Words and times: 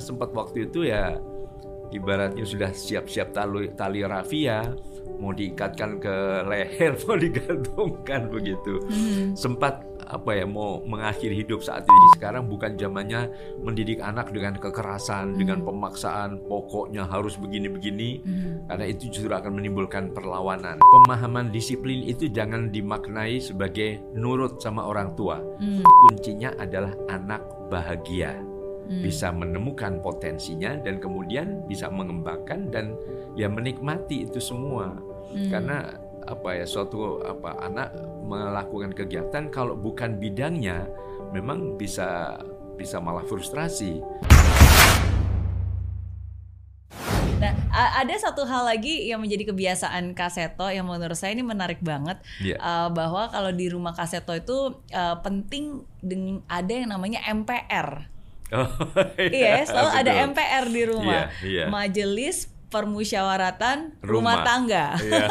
sempat 0.00 0.32
waktu 0.32 0.72
itu 0.72 0.88
ya 0.88 1.20
ibaratnya 1.92 2.48
sudah 2.48 2.72
siap-siap 2.72 3.36
tali, 3.36 3.68
tali 3.76 4.00
rafia 4.00 4.72
mau 5.20 5.36
diikatkan 5.36 6.00
ke 6.00 6.16
leher 6.48 6.96
mau 7.04 7.20
digantungkan 7.20 8.32
begitu 8.32 8.80
hmm. 8.88 9.36
sempat 9.36 9.84
apa 10.08 10.32
ya 10.32 10.48
mau 10.48 10.80
mengakhiri 10.80 11.44
hidup 11.44 11.60
saat 11.60 11.84
ini 11.84 12.08
sekarang 12.16 12.48
bukan 12.48 12.80
zamannya 12.80 13.28
mendidik 13.60 14.00
anak 14.00 14.32
dengan 14.32 14.56
kekerasan 14.56 15.36
hmm. 15.36 15.38
dengan 15.44 15.58
pemaksaan 15.60 16.40
pokoknya 16.48 17.04
harus 17.04 17.36
begini-begini 17.36 18.24
hmm. 18.24 18.72
karena 18.72 18.84
itu 18.88 19.12
justru 19.12 19.28
akan 19.28 19.60
menimbulkan 19.60 20.08
perlawanan 20.16 20.80
pemahaman 20.80 21.52
disiplin 21.52 22.00
itu 22.00 22.32
jangan 22.32 22.72
dimaknai 22.72 23.36
sebagai 23.44 24.00
nurut 24.16 24.56
sama 24.56 24.88
orang 24.88 25.12
tua 25.12 25.36
hmm. 25.60 25.84
kuncinya 25.84 26.56
adalah 26.56 26.96
anak 27.12 27.44
bahagia 27.68 28.51
hmm. 28.92 29.00
bisa 29.00 29.32
menemukan 29.32 30.04
potensinya 30.04 30.76
dan 30.76 31.00
kemudian 31.00 31.64
bisa 31.64 31.88
mengembangkan 31.88 32.68
dan 32.68 32.92
ya 33.32 33.48
menikmati 33.48 34.28
itu 34.28 34.36
semua 34.36 34.92
hmm. 35.32 35.48
karena 35.48 35.96
apa 36.22 36.54
ya 36.54 36.66
suatu 36.68 37.24
apa 37.24 37.58
anak 37.66 37.88
melakukan 38.22 38.94
kegiatan 38.94 39.50
kalau 39.50 39.74
bukan 39.74 40.20
bidangnya 40.20 40.86
memang 41.34 41.80
bisa 41.80 42.38
bisa 42.76 43.00
malah 43.02 43.24
frustrasi. 43.26 43.98
Nah, 47.42 47.58
ada 47.74 48.14
satu 48.22 48.46
hal 48.46 48.70
lagi 48.70 49.10
yang 49.10 49.18
menjadi 49.18 49.50
kebiasaan 49.50 50.14
Kaseto 50.14 50.70
yang 50.70 50.86
menurut 50.86 51.18
saya 51.18 51.34
ini 51.34 51.42
menarik 51.42 51.82
banget 51.82 52.22
yeah. 52.38 52.54
Uh, 52.62 52.88
bahwa 52.94 53.26
kalau 53.34 53.50
di 53.50 53.66
rumah 53.66 53.90
Kaseto 53.90 54.30
itu 54.30 54.78
uh, 54.94 55.18
penting 55.26 55.82
dengan 55.98 56.46
ada 56.46 56.70
yang 56.70 56.94
namanya 56.94 57.18
MPR. 57.26 58.11
Oh, 58.52 58.68
iya, 59.32 59.32
iya 59.32 59.52
selalu 59.64 59.88
betul. 59.88 60.00
ada 60.04 60.12
MPR 60.28 60.64
di 60.68 60.82
rumah. 60.84 61.12
Iya, 61.12 61.24
iya. 61.44 61.64
Majelis 61.72 62.52
Permusyawaratan 62.72 64.00
Rumah, 64.00 64.08
rumah 64.08 64.36
Tangga. 64.44 64.96
Iya. 64.96 65.26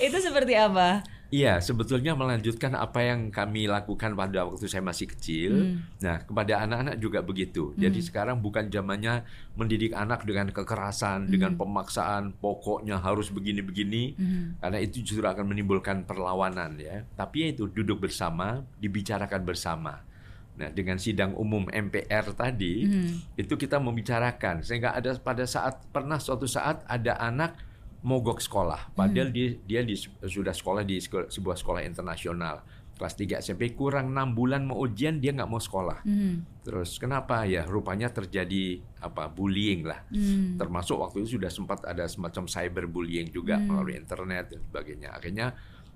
itu 0.12 0.16
seperti 0.20 0.52
apa? 0.60 1.00
Iya, 1.34 1.58
sebetulnya 1.58 2.14
melanjutkan 2.14 2.78
apa 2.78 3.02
yang 3.02 3.34
kami 3.34 3.66
lakukan 3.66 4.14
pada 4.14 4.46
waktu 4.46 4.70
saya 4.70 4.86
masih 4.86 5.10
kecil. 5.10 5.52
Hmm. 5.66 5.82
Nah, 5.98 6.22
kepada 6.22 6.62
anak-anak 6.62 6.96
juga 7.02 7.26
begitu. 7.26 7.74
Hmm. 7.74 7.80
Jadi 7.82 8.06
sekarang 8.06 8.38
bukan 8.38 8.70
zamannya 8.70 9.26
mendidik 9.58 9.98
anak 9.98 10.22
dengan 10.22 10.54
kekerasan, 10.54 11.26
hmm. 11.26 11.32
dengan 11.34 11.52
pemaksaan, 11.58 12.38
pokoknya 12.38 13.02
harus 13.02 13.34
begini-begini, 13.34 14.14
hmm. 14.14 14.62
karena 14.62 14.78
itu 14.78 15.02
justru 15.02 15.26
akan 15.26 15.50
menimbulkan 15.50 16.06
perlawanan 16.06 16.78
ya. 16.78 17.02
Tapi 17.18 17.50
itu 17.50 17.66
duduk 17.66 18.06
bersama, 18.06 18.62
dibicarakan 18.78 19.42
bersama. 19.42 20.06
Nah, 20.54 20.70
dengan 20.70 21.02
sidang 21.02 21.34
umum 21.34 21.66
MPR 21.66 22.30
tadi 22.30 22.86
hmm. 22.86 23.34
itu 23.34 23.58
kita 23.58 23.82
membicarakan 23.82 24.62
sehingga 24.62 24.94
ada 24.94 25.18
pada 25.18 25.42
saat 25.50 25.82
pernah 25.90 26.22
suatu 26.22 26.46
saat 26.46 26.86
ada 26.86 27.18
anak 27.18 27.58
mogok 28.06 28.38
sekolah 28.38 28.94
padahal 28.94 29.32
hmm. 29.32 29.34
dia 29.34 29.48
dia 29.66 29.80
di, 29.82 29.98
sudah 30.22 30.54
sekolah 30.54 30.86
di 30.86 31.02
sekolah, 31.02 31.26
sebuah 31.26 31.56
sekolah 31.58 31.82
internasional 31.82 32.62
kelas 32.94 33.14
3 33.18 33.42
SMP 33.42 33.74
kurang 33.74 34.14
enam 34.14 34.38
bulan 34.38 34.62
mau 34.62 34.78
ujian 34.78 35.18
dia 35.18 35.34
nggak 35.34 35.50
mau 35.50 35.58
sekolah. 35.58 36.06
Hmm. 36.06 36.46
Terus 36.62 36.96
kenapa 37.02 37.42
ya 37.42 37.66
rupanya 37.66 38.06
terjadi 38.06 38.78
apa 39.02 39.26
bullying 39.26 39.82
lah. 39.82 40.06
Hmm. 40.14 40.54
Termasuk 40.54 41.02
waktu 41.02 41.26
itu 41.26 41.38
sudah 41.38 41.50
sempat 41.50 41.82
ada 41.82 42.06
semacam 42.06 42.46
cyberbullying 42.46 43.34
juga 43.34 43.58
hmm. 43.58 43.66
melalui 43.66 43.98
internet 43.98 44.54
dan 44.54 44.60
sebagainya. 44.70 45.10
Akhirnya 45.10 45.46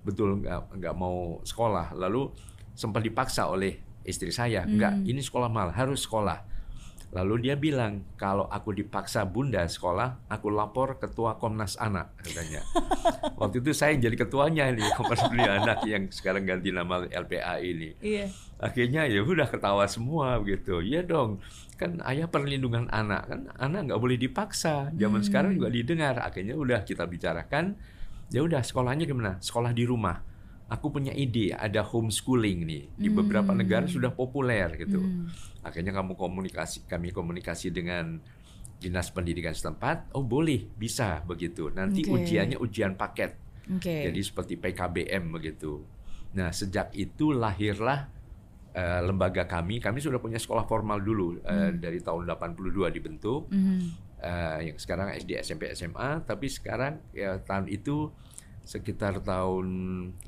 betul 0.02 0.42
nggak 0.42 0.74
nggak 0.74 0.94
mau 0.98 1.38
sekolah. 1.46 1.94
Lalu 1.94 2.34
sempat 2.74 3.06
dipaksa 3.06 3.46
oleh 3.46 3.87
istri 4.08 4.32
saya, 4.32 4.64
hmm. 4.64 4.72
enggak, 4.72 4.94
ini 5.04 5.20
sekolah 5.20 5.52
mal, 5.52 5.70
harus 5.76 6.08
sekolah. 6.08 6.48
Lalu 7.08 7.48
dia 7.48 7.56
bilang, 7.56 8.04
kalau 8.20 8.44
aku 8.52 8.76
dipaksa 8.76 9.24
bunda 9.24 9.64
sekolah, 9.64 10.28
aku 10.28 10.52
lapor 10.52 11.00
ketua 11.00 11.40
Komnas 11.40 11.80
Anak, 11.80 12.12
katanya. 12.20 12.60
Waktu 13.40 13.64
itu 13.64 13.72
saya 13.72 13.96
jadi 13.96 14.12
ketuanya 14.12 14.68
ini, 14.68 14.84
Komnas 14.92 15.24
Perlindungan 15.24 15.56
Anak 15.64 15.78
yang 15.88 16.12
sekarang 16.12 16.44
ganti 16.44 16.68
nama 16.68 17.08
LPA 17.08 17.64
ini. 17.64 17.96
Iya. 18.04 18.28
Akhirnya 18.60 19.08
ya 19.08 19.24
udah 19.24 19.48
ketawa 19.48 19.88
semua 19.88 20.36
begitu. 20.36 20.84
Iya 20.84 21.00
dong, 21.00 21.40
kan 21.80 21.96
ayah 22.12 22.28
perlindungan 22.28 22.92
anak, 22.92 23.24
kan 23.24 23.40
anak 23.56 23.88
nggak 23.88 24.00
boleh 24.04 24.20
dipaksa. 24.20 24.92
Zaman 24.92 25.24
hmm. 25.24 25.28
sekarang 25.32 25.50
juga 25.56 25.72
didengar. 25.72 26.20
Akhirnya 26.20 26.60
udah 26.60 26.84
kita 26.84 27.08
bicarakan, 27.08 27.72
ya 28.28 28.44
udah 28.44 28.60
sekolahnya 28.60 29.08
gimana? 29.08 29.40
Sekolah 29.40 29.72
di 29.72 29.88
rumah 29.88 30.28
aku 30.68 30.92
punya 30.92 31.16
ide 31.16 31.56
ada 31.56 31.80
homeschooling 31.80 32.68
nih 32.68 32.84
di 32.92 33.08
beberapa 33.08 33.56
hmm. 33.56 33.60
negara 33.64 33.86
sudah 33.88 34.12
populer 34.12 34.68
gitu. 34.76 35.00
Hmm. 35.00 35.32
Akhirnya 35.64 35.96
kamu 35.96 36.12
komunikasi 36.14 36.84
kami 36.84 37.10
komunikasi 37.10 37.72
dengan 37.72 38.20
dinas 38.78 39.08
pendidikan 39.10 39.56
setempat. 39.56 40.12
Oh 40.14 40.22
boleh 40.22 40.68
bisa 40.76 41.24
begitu. 41.24 41.72
Nanti 41.72 42.04
okay. 42.04 42.12
ujiannya 42.12 42.58
ujian 42.60 42.94
paket. 42.94 43.34
Okay. 43.80 44.12
Jadi 44.12 44.20
seperti 44.20 44.54
PKBM 44.60 45.24
begitu. 45.32 45.82
Nah 46.36 46.52
sejak 46.52 46.92
itu 46.92 47.32
lahirlah 47.32 48.12
uh, 48.76 49.00
lembaga 49.02 49.48
kami. 49.48 49.80
Kami 49.80 50.04
sudah 50.04 50.20
punya 50.20 50.36
sekolah 50.36 50.68
formal 50.68 51.00
dulu 51.00 51.40
uh, 51.48 51.72
dari 51.72 52.04
tahun 52.04 52.28
82 52.28 52.92
dibentuk. 52.92 53.48
Hmm. 53.48 53.88
Uh, 54.18 54.58
yang 54.68 54.76
sekarang 54.76 55.16
SD 55.16 55.40
SMP 55.40 55.72
SMA. 55.72 56.28
Tapi 56.28 56.46
sekarang 56.52 57.00
ya 57.16 57.40
tahun 57.40 57.72
itu 57.72 58.12
sekitar 58.68 59.24
tahun 59.24 59.66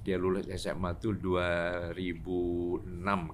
dia 0.00 0.16
lulus 0.16 0.48
SMA 0.56 0.96
tuh 0.96 1.12
2006 1.20 1.92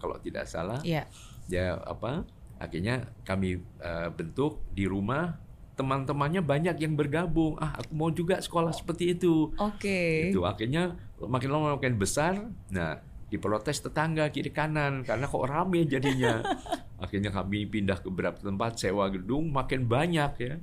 kalau 0.02 0.18
tidak 0.18 0.50
salah. 0.50 0.82
Iya. 0.82 1.06
Ya 1.46 1.78
apa? 1.78 2.26
Akhirnya 2.58 3.06
kami 3.22 3.62
uh, 3.78 4.10
bentuk 4.10 4.66
di 4.74 4.90
rumah 4.90 5.38
teman-temannya 5.78 6.42
banyak 6.42 6.82
yang 6.82 6.98
bergabung. 6.98 7.54
Ah, 7.62 7.78
aku 7.78 7.92
mau 7.94 8.10
juga 8.10 8.42
sekolah 8.42 8.74
seperti 8.74 9.14
itu. 9.14 9.54
Oke. 9.54 9.78
Okay. 9.78 10.34
Itu 10.34 10.42
akhirnya 10.42 10.98
makin 11.22 11.54
lama 11.54 11.78
makin 11.78 11.94
besar. 11.94 12.42
Nah, 12.74 12.98
diprotes 13.30 13.78
tetangga 13.78 14.26
kiri 14.34 14.50
kanan 14.50 15.06
karena 15.06 15.30
kok 15.30 15.46
rame 15.46 15.86
jadinya. 15.86 16.42
akhirnya 16.96 17.28
kami 17.28 17.68
pindah 17.68 18.00
ke 18.00 18.08
beberapa 18.08 18.40
tempat 18.40 18.80
sewa 18.80 19.12
gedung 19.12 19.52
makin 19.52 19.84
banyak 19.84 20.32
ya 20.40 20.54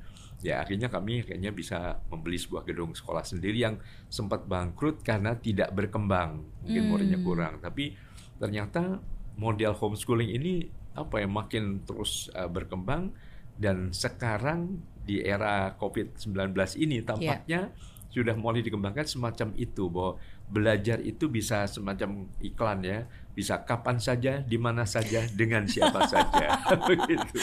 ya 0.44 0.60
akhirnya 0.60 0.92
kami 0.92 1.24
akhirnya 1.24 1.56
bisa 1.56 2.04
membeli 2.12 2.36
sebuah 2.36 2.68
gedung 2.68 2.92
sekolah 2.92 3.24
sendiri 3.24 3.64
yang 3.64 3.80
sempat 4.12 4.44
bangkrut 4.44 5.00
karena 5.00 5.40
tidak 5.40 5.72
berkembang. 5.72 6.44
Mungkin 6.68 6.84
hmm. 6.84 6.90
muridnya 6.92 7.20
kurang. 7.24 7.64
Tapi 7.64 7.96
ternyata 8.36 9.00
model 9.40 9.72
homeschooling 9.72 10.36
ini 10.36 10.68
apa 10.94 11.24
ya 11.24 11.28
makin 11.32 11.88
terus 11.88 12.28
uh, 12.36 12.52
berkembang. 12.52 13.16
Dan 13.56 13.96
sekarang 13.96 14.84
di 15.08 15.24
era 15.24 15.80
COVID-19 15.80 16.52
ini 16.84 17.00
tampaknya 17.08 17.72
yeah. 17.72 18.12
sudah 18.12 18.36
mulai 18.36 18.66
dikembangkan 18.66 19.08
semacam 19.08 19.56
itu 19.56 19.88
bahwa 19.88 20.20
belajar 20.52 21.00
itu 21.00 21.32
bisa 21.32 21.64
semacam 21.72 22.28
iklan 22.44 22.84
ya. 22.84 23.08
Bisa 23.32 23.64
kapan 23.64 23.98
saja 23.98 24.44
di 24.44 24.60
mana 24.60 24.84
saja 24.84 25.24
dengan 25.32 25.64
siapa 25.72 26.04
saja. 26.04 26.60
Begitu. 26.92 27.40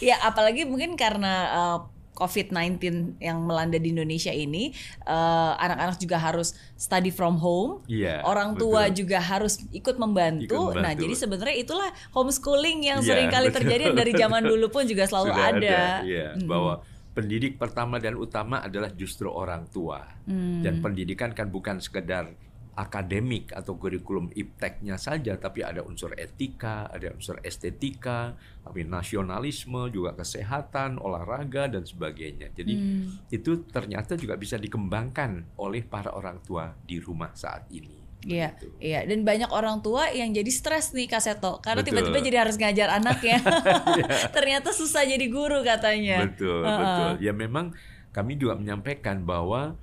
Ya 0.00 0.24
apalagi 0.24 0.64
mungkin 0.64 0.96
karena 0.96 1.34
uh, 1.52 1.99
COVID-19 2.20 3.16
yang 3.16 3.40
melanda 3.48 3.80
di 3.80 3.96
Indonesia 3.96 4.28
ini, 4.28 4.76
uh, 5.08 5.56
anak-anak 5.56 5.96
juga 5.96 6.20
harus 6.20 6.52
study 6.76 7.08
from 7.08 7.40
home. 7.40 7.80
Yeah, 7.88 8.20
orang 8.28 8.60
tua 8.60 8.92
betul. 8.92 9.08
juga 9.08 9.18
harus 9.24 9.64
ikut 9.72 9.96
membantu. 9.96 10.76
ikut 10.76 10.84
Nah, 10.84 10.92
jadi 10.92 11.16
sebenarnya 11.16 11.56
itulah 11.56 11.88
homeschooling 12.12 12.84
yang 12.84 13.00
yeah, 13.00 13.08
sering 13.08 13.32
kali 13.32 13.48
terjadi 13.48 13.96
dari 13.96 14.12
zaman 14.12 14.44
dulu 14.44 14.68
pun 14.68 14.84
juga 14.84 15.06
selalu 15.10 15.32
Sudah 15.32 15.48
ada. 15.48 15.56
ada 15.56 15.80
yeah, 16.04 16.36
hmm. 16.36 16.44
bahwa 16.44 16.84
pendidik 17.16 17.56
pertama 17.56 17.96
dan 17.96 18.14
utama 18.20 18.60
adalah 18.60 18.92
justru 18.92 19.32
orang 19.32 19.64
tua. 19.72 20.04
Hmm. 20.28 20.60
Dan 20.60 20.84
pendidikan 20.84 21.32
kan 21.32 21.48
bukan 21.48 21.80
sekedar 21.80 22.30
akademik 22.80 23.52
atau 23.52 23.76
kurikulum 23.76 24.32
ipteknya 24.32 24.96
saja, 24.96 25.36
tapi 25.36 25.60
ada 25.60 25.84
unsur 25.84 26.16
etika, 26.16 26.88
ada 26.88 27.12
unsur 27.12 27.36
estetika, 27.44 28.32
tapi 28.64 28.88
nasionalisme, 28.88 29.92
juga 29.92 30.16
kesehatan, 30.16 30.96
olahraga 30.96 31.68
dan 31.68 31.84
sebagainya. 31.84 32.48
Jadi 32.56 32.72
hmm. 32.72 33.28
itu 33.28 33.68
ternyata 33.68 34.16
juga 34.16 34.40
bisa 34.40 34.56
dikembangkan 34.56 35.60
oleh 35.60 35.84
para 35.84 36.16
orang 36.16 36.40
tua 36.40 36.72
di 36.88 36.96
rumah 36.96 37.36
saat 37.36 37.68
ini. 37.68 38.00
Iya, 38.20 38.52
iya. 38.84 39.00
Dan 39.08 39.24
banyak 39.24 39.48
orang 39.48 39.80
tua 39.80 40.12
yang 40.12 40.32
jadi 40.36 40.48
stres 40.52 40.92
nih 40.92 41.08
Kaseto 41.08 41.56
karena 41.64 41.80
tiba-tiba 41.80 42.20
jadi 42.20 42.44
harus 42.44 42.56
ngajar 42.60 42.88
anaknya. 42.92 43.40
Iya. 43.90 44.30
Ternyata 44.30 44.70
susah 44.76 45.08
jadi 45.08 45.24
guru 45.32 45.64
katanya. 45.64 46.28
Betul, 46.28 46.62
uh 46.62 46.68
-uh. 46.68 46.78
betul. 46.78 47.10
Ya 47.24 47.32
memang 47.32 47.72
kami 48.12 48.36
juga 48.36 48.60
menyampaikan 48.60 49.24
bahwa 49.24 49.74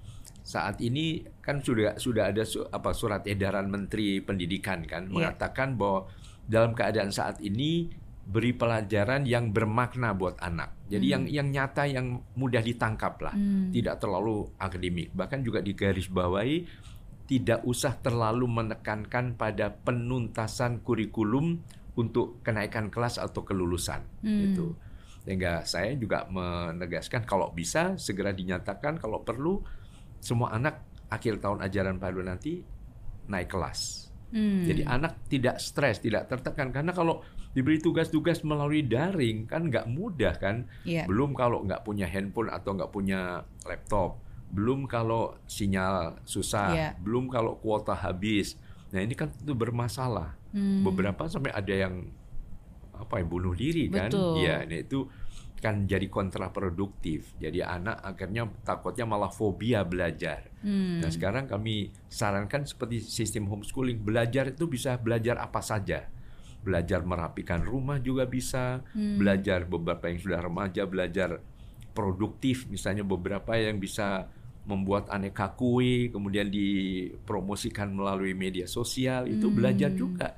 saat 0.47 0.79
ini 0.79 1.27
kan 1.43 1.59
sudah 1.59 1.99
sudah 1.99 2.31
ada 2.31 2.47
su, 2.47 2.63
apa 2.63 2.95
surat 2.95 3.27
edaran 3.27 3.67
Menteri 3.67 4.23
Pendidikan 4.23 4.87
kan 4.87 5.11
yeah. 5.11 5.11
mengatakan 5.11 5.75
bahwa 5.75 6.07
dalam 6.47 6.71
keadaan 6.71 7.11
saat 7.11 7.43
ini 7.43 7.91
beri 8.27 8.55
pelajaran 8.55 9.27
yang 9.27 9.51
bermakna 9.51 10.15
buat 10.15 10.39
anak. 10.39 10.71
Jadi 10.87 11.11
hmm. 11.11 11.13
yang 11.15 11.23
yang 11.27 11.47
nyata 11.51 11.83
yang 11.87 12.23
mudah 12.39 12.63
ditangkap 12.63 13.19
lah, 13.19 13.35
hmm. 13.35 13.75
tidak 13.75 13.99
terlalu 13.99 14.47
akademik. 14.55 15.11
Bahkan 15.11 15.43
juga 15.43 15.59
digarisbawahi 15.59 16.63
tidak 17.27 17.59
usah 17.67 17.99
terlalu 17.99 18.47
menekankan 18.47 19.35
pada 19.35 19.71
penuntasan 19.71 20.79
kurikulum 20.79 21.59
untuk 21.99 22.39
kenaikan 22.39 22.87
kelas 22.87 23.19
atau 23.19 23.43
kelulusan 23.43 23.99
hmm. 24.23 24.43
itu. 24.47 24.67
Sehingga 25.27 25.67
saya 25.67 25.91
juga 25.99 26.23
menegaskan 26.31 27.27
kalau 27.27 27.51
bisa 27.51 27.99
segera 27.99 28.31
dinyatakan 28.31 28.95
kalau 28.95 29.27
perlu 29.27 29.59
semua 30.19 30.53
anak 30.53 30.83
akhir 31.07 31.39
tahun 31.39 31.63
ajaran 31.63 31.97
baru 31.97 32.21
nanti 32.23 32.61
naik 33.27 33.51
kelas. 33.51 34.11
Hmm. 34.27 34.67
Jadi 34.67 34.83
anak 34.83 35.23
tidak 35.31 35.55
stres, 35.63 36.03
tidak 36.03 36.27
tertekan 36.27 36.75
karena 36.75 36.91
kalau 36.91 37.23
diberi 37.55 37.79
tugas-tugas 37.79 38.43
melalui 38.43 38.83
daring 38.83 39.47
kan 39.47 39.71
nggak 39.71 39.87
mudah 39.87 40.35
kan. 40.35 40.67
Yeah. 40.83 41.07
Belum 41.07 41.31
kalau 41.31 41.63
nggak 41.63 41.87
punya 41.87 42.05
handphone 42.05 42.51
atau 42.51 42.75
nggak 42.75 42.91
punya 42.91 43.41
laptop, 43.63 44.19
belum 44.51 44.85
kalau 44.85 45.39
sinyal 45.47 46.19
susah, 46.27 46.69
yeah. 46.75 46.91
belum 46.99 47.31
kalau 47.31 47.55
kuota 47.57 47.95
habis. 47.95 48.59
Nah 48.91 48.99
ini 48.99 49.15
kan 49.15 49.31
itu 49.31 49.55
bermasalah. 49.55 50.35
Hmm. 50.51 50.83
Beberapa 50.83 51.27
sampai 51.31 51.55
ada 51.55 51.71
yang 51.71 52.07
apa 52.97 53.21
ya 53.21 53.25
bunuh 53.29 53.53
diri 53.53 53.87
kan? 53.93 54.09
Iya, 54.11 54.65
nah 54.65 54.79
itu 54.81 55.05
kan 55.67 55.83
jadi 55.83 56.07
kontraproduktif. 56.07 57.35
Jadi 57.43 57.59
anak 57.59 57.99
akhirnya 57.99 58.47
takutnya 58.63 59.03
malah 59.03 59.27
fobia 59.27 59.83
belajar. 59.83 60.47
Hmm. 60.63 61.03
Nah 61.03 61.11
sekarang 61.11 61.51
kami 61.51 61.91
sarankan 62.07 62.63
seperti 62.63 63.03
sistem 63.03 63.51
homeschooling 63.51 63.99
belajar 63.99 64.55
itu 64.55 64.71
bisa 64.71 64.95
belajar 64.95 65.35
apa 65.43 65.59
saja. 65.59 66.07
Belajar 66.63 67.03
merapikan 67.03 67.67
rumah 67.67 67.99
juga 67.99 68.23
bisa, 68.23 68.79
hmm. 68.95 69.19
belajar 69.19 69.67
beberapa 69.67 70.07
yang 70.07 70.23
sudah 70.23 70.39
remaja 70.39 70.87
belajar 70.87 71.43
produktif, 71.91 72.63
misalnya 72.71 73.03
beberapa 73.03 73.59
yang 73.59 73.75
bisa 73.75 74.31
membuat 74.67 75.11
aneka 75.11 75.51
kue 75.55 76.11
kemudian 76.11 76.47
dipromosikan 76.51 77.87
melalui 77.91 78.35
media 78.35 78.67
sosial 78.67 79.27
itu 79.27 79.47
hmm. 79.47 79.55
belajar 79.55 79.91
juga 79.95 80.35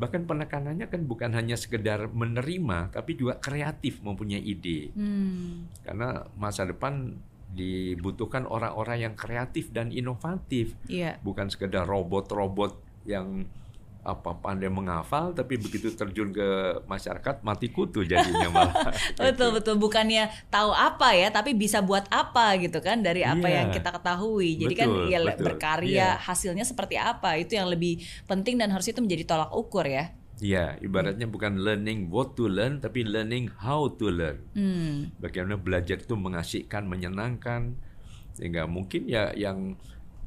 bahkan 0.00 0.24
penekanannya 0.24 0.88
kan 0.88 1.04
bukan 1.04 1.36
hanya 1.36 1.60
sekedar 1.60 2.08
menerima 2.08 2.88
tapi 2.88 3.20
juga 3.20 3.36
kreatif 3.36 4.00
mempunyai 4.00 4.40
ide 4.40 4.96
hmm. 4.96 5.84
karena 5.84 6.24
masa 6.40 6.64
depan 6.64 7.20
dibutuhkan 7.52 8.48
orang-orang 8.48 9.10
yang 9.10 9.14
kreatif 9.18 9.68
dan 9.76 9.92
inovatif 9.92 10.72
yeah. 10.88 11.20
bukan 11.20 11.52
sekedar 11.52 11.84
robot-robot 11.84 12.80
yang 13.04 13.44
apa 14.00 14.32
pandai 14.40 14.72
menghafal 14.72 15.36
tapi 15.36 15.60
begitu 15.60 15.92
terjun 15.92 16.32
ke 16.32 16.80
masyarakat 16.88 17.44
mati 17.44 17.68
kutu 17.68 18.00
jadinya 18.00 18.48
malah 18.48 18.74
betul 19.20 19.52
gitu. 19.52 19.56
betul 19.60 19.74
bukannya 19.76 20.32
tahu 20.48 20.72
apa 20.72 21.12
ya 21.12 21.28
tapi 21.28 21.52
bisa 21.52 21.84
buat 21.84 22.08
apa 22.08 22.56
gitu 22.56 22.80
kan 22.80 23.04
dari 23.04 23.20
apa 23.20 23.44
yeah. 23.44 23.56
yang 23.60 23.68
kita 23.68 23.92
ketahui 23.92 24.56
jadi 24.56 24.74
kan 24.74 24.88
betul, 24.88 25.04
kan 25.04 25.12
ya 25.12 25.18
betul. 25.20 25.44
berkarya 25.52 25.92
yeah. 25.92 26.12
hasilnya 26.16 26.64
seperti 26.64 26.96
apa 26.96 27.36
itu 27.36 27.60
yang 27.60 27.68
lebih 27.68 28.00
penting 28.24 28.56
dan 28.56 28.72
harus 28.72 28.88
itu 28.88 29.04
menjadi 29.04 29.24
tolak 29.28 29.52
ukur 29.52 29.84
ya 29.84 30.16
Iya, 30.40 30.80
ibaratnya 30.80 31.28
bukan 31.28 31.60
learning 31.60 32.08
what 32.08 32.32
to 32.32 32.48
learn, 32.48 32.80
tapi 32.80 33.04
learning 33.04 33.52
how 33.60 33.92
to 33.92 34.08
learn. 34.08 34.40
Hmm. 34.56 35.12
Bagaimana 35.20 35.60
belajar 35.60 36.00
itu 36.00 36.16
mengasihkan, 36.16 36.88
menyenangkan, 36.88 37.76
sehingga 38.32 38.64
mungkin 38.64 39.04
ya 39.04 39.36
yang 39.36 39.76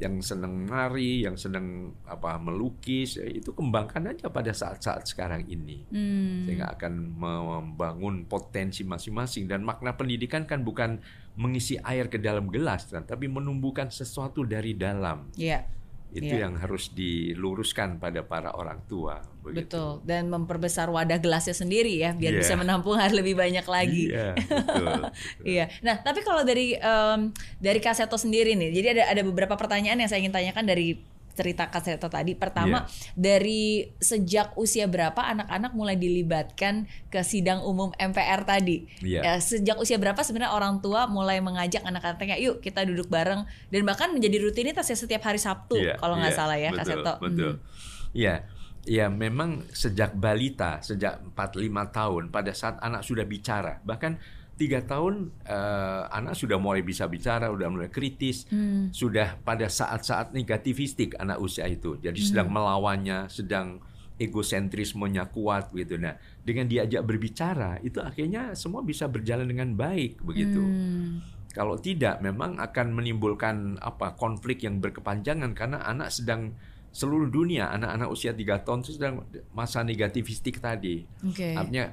yang 0.04 0.20
senang 0.20 0.68
nari, 0.68 1.24
yang 1.24 1.40
senang 1.40 1.96
apa 2.04 2.36
melukis, 2.36 3.16
ya, 3.16 3.24
itu 3.24 3.56
kembangkan 3.56 4.12
aja 4.12 4.28
pada 4.28 4.52
saat-saat 4.52 5.08
sekarang 5.08 5.48
ini, 5.48 5.88
hmm. 5.88 6.44
sehingga 6.44 6.76
akan 6.76 6.94
membangun 7.16 8.28
potensi 8.28 8.84
masing-masing 8.84 9.48
dan 9.48 9.64
makna 9.64 9.96
pendidikan 9.96 10.44
kan 10.44 10.68
bukan 10.68 11.00
mengisi 11.40 11.80
air 11.82 12.12
ke 12.12 12.20
dalam 12.20 12.52
gelas, 12.52 12.92
tapi 12.92 13.32
menumbuhkan 13.32 13.88
sesuatu 13.88 14.44
dari 14.44 14.76
dalam. 14.76 15.32
Yeah 15.40 15.64
itu 16.14 16.38
yeah. 16.38 16.46
yang 16.46 16.54
harus 16.62 16.94
diluruskan 16.94 17.98
pada 17.98 18.22
para 18.22 18.54
orang 18.54 18.86
tua. 18.86 19.18
Begitu. 19.42 19.66
Betul. 19.66 19.90
Dan 20.06 20.30
memperbesar 20.30 20.88
wadah 20.94 21.18
gelasnya 21.18 21.58
sendiri 21.58 21.98
ya, 21.98 22.14
biar 22.14 22.38
yeah. 22.38 22.42
bisa 22.46 22.54
menampung 22.54 22.96
air 23.02 23.12
lebih 23.12 23.34
banyak 23.34 23.66
lagi. 23.66 24.14
Iya. 24.14 24.38
betul, 24.38 25.02
Iya. 25.58 25.66
Nah, 25.82 25.96
tapi 26.06 26.22
kalau 26.22 26.46
dari 26.46 26.78
um, 26.78 27.34
dari 27.58 27.82
Kaseto 27.82 28.16
sendiri 28.16 28.54
nih, 28.54 28.70
jadi 28.70 28.88
ada 28.94 29.04
ada 29.18 29.22
beberapa 29.26 29.58
pertanyaan 29.58 30.06
yang 30.06 30.10
saya 30.10 30.22
ingin 30.22 30.32
tanyakan 30.32 30.70
dari 30.70 31.02
cerita 31.34 31.70
Kaseto 31.70 32.08
tadi. 32.10 32.38
Pertama, 32.38 32.86
yeah. 32.86 33.14
dari 33.14 33.64
sejak 33.98 34.54
usia 34.58 34.86
berapa 34.86 35.18
anak-anak 35.18 35.74
mulai 35.74 35.98
dilibatkan 35.98 36.86
ke 37.10 37.22
sidang 37.26 37.66
umum 37.66 37.92
MPR 37.98 38.46
tadi? 38.46 38.86
Yeah. 39.02 39.26
Ya, 39.26 39.34
sejak 39.42 39.78
usia 39.82 39.98
berapa 39.98 40.18
sebenarnya 40.22 40.54
orang 40.54 40.80
tua 40.80 41.10
mulai 41.10 41.42
mengajak 41.42 41.84
anak-anaknya, 41.84 42.40
yuk 42.40 42.62
kita 42.62 42.86
duduk 42.86 43.10
bareng 43.10 43.46
dan 43.74 43.82
bahkan 43.84 44.14
menjadi 44.14 44.40
rutinitas 44.42 44.88
ya 44.88 44.98
setiap 44.98 45.26
hari 45.26 45.42
Sabtu 45.42 45.82
yeah. 45.82 45.98
kalau 45.98 46.16
nggak 46.18 46.34
yeah. 46.34 46.40
salah 46.40 46.58
ya, 46.58 46.70
betul, 46.72 46.80
Kaseto. 46.80 47.14
Betul. 47.20 47.52
Hmm. 47.58 48.16
Iya. 48.16 48.36
Hmm. 48.40 48.52
Ya 48.84 49.08
memang 49.08 49.64
sejak 49.72 50.12
balita, 50.12 50.84
sejak 50.84 51.24
4-5 51.32 51.96
tahun 51.96 52.24
pada 52.36 52.52
saat 52.52 52.84
anak 52.84 53.08
sudah 53.08 53.24
bicara, 53.24 53.80
bahkan 53.88 54.20
tiga 54.54 54.86
tahun 54.86 55.34
uh, 55.50 56.14
anak 56.14 56.38
sudah 56.38 56.62
mulai 56.62 56.86
bisa 56.86 57.10
bicara, 57.10 57.50
sudah 57.50 57.70
mulai 57.74 57.90
kritis, 57.90 58.46
hmm. 58.54 58.94
sudah 58.94 59.42
pada 59.42 59.66
saat-saat 59.66 60.32
negativistik 60.32 61.18
anak 61.18 61.42
usia 61.42 61.66
itu, 61.66 61.98
jadi 61.98 62.16
hmm. 62.16 62.28
sedang 62.30 62.48
melawannya, 62.54 63.28
sedang 63.34 63.82
egosentrismenya 64.22 65.34
kuat 65.34 65.74
gitu. 65.74 65.98
Nah, 65.98 66.14
dengan 66.46 66.70
diajak 66.70 67.02
berbicara 67.02 67.82
itu 67.82 67.98
akhirnya 67.98 68.54
semua 68.54 68.86
bisa 68.86 69.10
berjalan 69.10 69.50
dengan 69.50 69.74
baik 69.74 70.22
begitu. 70.22 70.62
Hmm. 70.62 71.26
Kalau 71.54 71.78
tidak, 71.78 72.18
memang 72.22 72.58
akan 72.58 72.98
menimbulkan 72.98 73.78
apa 73.78 74.18
konflik 74.18 74.66
yang 74.66 74.82
berkepanjangan 74.82 75.54
karena 75.54 75.86
anak 75.86 76.10
sedang 76.10 76.58
seluruh 76.94 77.26
dunia 77.26 77.74
anak-anak 77.74 78.08
usia 78.14 78.38
3 78.38 78.62
tahun 78.62 78.86
itu 78.86 78.92
sedang 79.02 79.26
masa 79.50 79.82
negativistik 79.82 80.62
tadi. 80.62 81.02
Okay. 81.26 81.58
Artinya 81.58 81.90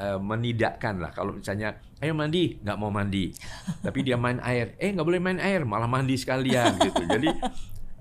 uh, 0.00 0.16
menidakkan 0.16 0.96
lah 0.96 1.12
kalau 1.12 1.36
misalnya 1.36 1.76
ayo 2.00 2.16
mandi 2.16 2.56
nggak 2.64 2.78
mau 2.80 2.88
mandi, 2.88 3.28
tapi 3.84 4.00
dia 4.00 4.16
main 4.16 4.40
air, 4.40 4.72
eh 4.80 4.88
nggak 4.88 5.04
boleh 5.04 5.20
main 5.20 5.36
air 5.36 5.68
malah 5.68 5.84
mandi 5.84 6.16
sekalian 6.16 6.80
gitu. 6.80 7.04
Jadi 7.04 7.28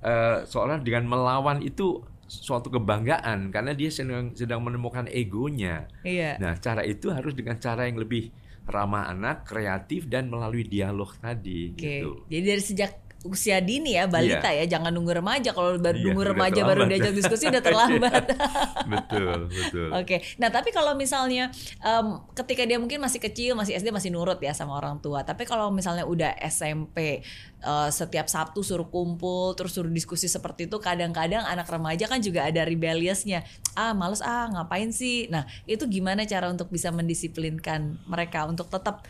uh, 0.08 0.48
seolah 0.48 0.80
dengan 0.80 1.12
melawan 1.12 1.60
itu 1.60 2.00
suatu 2.32 2.72
kebanggaan 2.72 3.52
karena 3.52 3.76
dia 3.76 3.92
sedang 3.92 4.32
sedang 4.32 4.64
menemukan 4.64 5.12
egonya. 5.12 5.92
Iya. 6.08 6.40
Nah 6.40 6.56
cara 6.64 6.88
itu 6.88 7.12
harus 7.12 7.36
dengan 7.36 7.60
cara 7.60 7.92
yang 7.92 8.00
lebih 8.00 8.32
ramah 8.72 9.12
anak, 9.12 9.44
kreatif 9.44 10.08
dan 10.08 10.32
melalui 10.32 10.64
dialog 10.64 11.12
tadi. 11.20 11.76
Okay. 11.76 12.00
Gitu. 12.00 12.24
Jadi 12.32 12.44
dari 12.48 12.64
sejak 12.64 12.92
usia 13.22 13.62
dini 13.62 13.94
ya 13.94 14.10
balita 14.10 14.50
yeah. 14.50 14.66
ya 14.66 14.78
jangan 14.78 14.90
nunggu 14.90 15.22
remaja. 15.22 15.54
Kalau 15.54 15.78
baru 15.78 15.98
yeah, 15.98 16.06
nunggu 16.10 16.24
remaja 16.34 16.62
baru 16.66 16.90
diajak 16.90 17.14
diskusi 17.14 17.54
udah 17.54 17.62
terlambat. 17.68 18.34
Betul 18.92 19.48
betul. 19.48 19.88
Oke. 19.94 20.06
Okay. 20.06 20.20
nah 20.42 20.50
tapi 20.50 20.74
kalau 20.74 20.98
misalnya 20.98 21.54
um, 21.86 22.26
ketika 22.34 22.66
dia 22.66 22.82
mungkin 22.82 22.98
masih 22.98 23.22
kecil 23.22 23.54
masih 23.54 23.78
SD 23.78 23.94
masih 23.94 24.10
nurut 24.10 24.42
ya 24.42 24.52
sama 24.58 24.74
orang 24.74 24.98
tua. 25.00 25.22
Tapi 25.22 25.46
kalau 25.46 25.70
misalnya 25.70 26.04
udah 26.04 26.34
SMP 26.50 27.22
uh, 27.62 27.88
eh, 27.88 27.90
setiap 27.94 28.26
Sabtu 28.26 28.66
suruh 28.66 28.90
kumpul 28.90 29.54
terus 29.54 29.78
suruh 29.78 29.92
diskusi 29.92 30.26
seperti 30.26 30.66
itu 30.66 30.82
kadang-kadang 30.82 31.46
anak 31.46 31.70
remaja 31.70 32.10
kan 32.10 32.20
juga 32.20 32.50
ada 32.50 32.66
rebelliousnya. 32.66 33.46
Ah 33.78 33.94
males 33.94 34.26
ah 34.26 34.50
ngapain 34.50 34.90
sih? 34.90 35.30
Nah 35.30 35.46
itu 35.70 35.86
gimana 35.86 36.26
cara 36.26 36.50
untuk 36.50 36.74
bisa 36.74 36.90
mendisiplinkan 36.90 38.02
mereka 38.10 38.50
untuk 38.50 38.68
tetap 38.68 39.06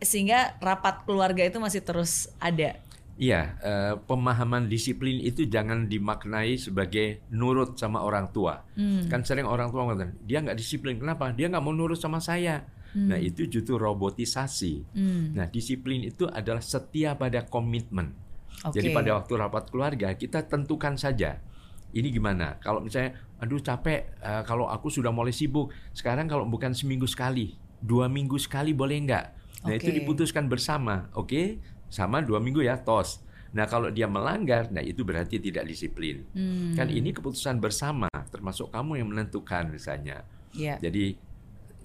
sehingga 0.00 0.56
rapat 0.64 1.04
keluarga 1.04 1.44
itu 1.44 1.60
masih 1.60 1.84
terus 1.84 2.32
ada 2.40 2.80
Iya, 3.18 3.58
eh, 3.58 3.94
pemahaman 3.98 4.70
disiplin 4.70 5.18
itu 5.18 5.50
jangan 5.50 5.90
dimaknai 5.90 6.54
sebagai 6.54 7.26
nurut 7.34 7.74
sama 7.74 8.06
orang 8.06 8.30
tua. 8.30 8.62
Hmm. 8.78 9.10
Kan 9.10 9.26
sering 9.26 9.42
orang 9.42 9.74
tua 9.74 9.90
mengatakan 9.90 10.14
dia 10.22 10.38
nggak 10.38 10.54
disiplin, 10.54 11.02
kenapa? 11.02 11.34
Dia 11.34 11.50
nggak 11.50 11.58
mau 11.58 11.74
nurut 11.74 11.98
sama 11.98 12.22
saya. 12.22 12.62
Hmm. 12.94 13.10
Nah 13.10 13.18
itu 13.18 13.50
justru 13.50 13.74
robotisasi. 13.74 14.94
Hmm. 14.94 15.34
Nah 15.34 15.50
disiplin 15.50 16.06
itu 16.06 16.30
adalah 16.30 16.62
setia 16.62 17.18
pada 17.18 17.42
komitmen. 17.42 18.14
Okay. 18.62 18.86
Jadi 18.86 18.88
pada 18.94 19.10
waktu 19.18 19.32
rapat 19.34 19.64
keluarga 19.66 20.14
kita 20.14 20.46
tentukan 20.46 20.94
saja. 20.94 21.42
Ini 21.90 22.14
gimana? 22.14 22.60
Kalau 22.60 22.84
misalnya, 22.84 23.16
aduh 23.40 23.58
capek, 23.64 24.20
uh, 24.20 24.44
kalau 24.44 24.68
aku 24.68 24.92
sudah 24.92 25.10
mulai 25.10 25.32
sibuk. 25.34 25.72
Sekarang 25.90 26.28
kalau 26.30 26.44
bukan 26.44 26.70
seminggu 26.70 27.08
sekali, 27.08 27.56
dua 27.80 28.06
minggu 28.06 28.36
sekali 28.38 28.76
boleh 28.76 29.08
nggak? 29.08 29.26
Nah 29.66 29.74
okay. 29.74 29.82
itu 29.82 29.90
diputuskan 29.90 30.46
bersama, 30.46 31.10
oke? 31.16 31.26
Okay? 31.32 31.46
Sama 31.88 32.20
dua 32.20 32.38
minggu 32.38 32.64
ya 32.64 32.80
tos. 32.80 33.24
Nah 33.52 33.64
kalau 33.64 33.88
dia 33.88 34.04
melanggar, 34.04 34.68
nah 34.68 34.84
itu 34.84 35.04
berarti 35.04 35.40
tidak 35.40 35.64
disiplin. 35.64 36.24
Hmm. 36.36 36.76
Kan 36.76 36.92
ini 36.92 37.16
keputusan 37.16 37.58
bersama, 37.58 38.08
termasuk 38.28 38.68
kamu 38.68 39.00
yang 39.00 39.08
menentukan 39.08 39.72
misalnya. 39.72 40.24
Yeah. 40.52 40.76
Jadi 40.80 41.16